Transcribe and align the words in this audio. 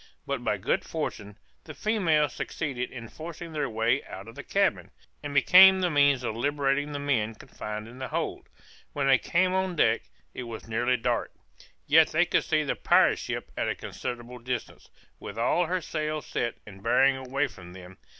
But 0.25 0.43
by 0.43 0.57
good 0.57 0.83
fortune, 0.83 1.37
the 1.65 1.75
females 1.75 2.33
succeeded 2.33 2.89
in 2.89 3.07
forcing 3.07 3.53
their 3.53 3.69
way 3.69 4.03
out 4.05 4.27
of 4.27 4.33
the 4.33 4.41
cabin, 4.41 4.89
and 5.21 5.31
became 5.31 5.79
the 5.79 5.91
means 5.91 6.23
of 6.23 6.35
liberating 6.35 6.91
the 6.91 6.97
men 6.97 7.35
confined 7.35 7.87
in 7.87 7.99
the 7.99 8.07
hold. 8.07 8.49
When 8.93 9.05
they 9.05 9.19
came 9.19 9.53
on 9.53 9.75
deck, 9.75 10.01
it 10.33 10.41
was 10.45 10.67
nearly 10.67 10.97
dark, 10.97 11.31
yet 11.85 12.07
they 12.07 12.25
could 12.25 12.43
see 12.45 12.63
the 12.63 12.75
pirate 12.75 13.19
ship 13.19 13.51
at 13.55 13.69
a 13.69 13.75
considerable 13.75 14.39
distance, 14.39 14.89
with 15.19 15.37
all 15.37 15.67
her 15.67 15.81
sails 15.81 16.25
set 16.25 16.55
and 16.65 16.81
bearing 16.81 17.15
away 17.15 17.45
from 17.45 17.73
them. 17.73 17.99